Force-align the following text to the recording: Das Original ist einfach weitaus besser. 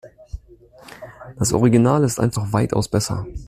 Das 1.37 1.53
Original 1.53 2.03
ist 2.03 2.19
einfach 2.19 2.51
weitaus 2.53 2.87
besser. 2.89 3.27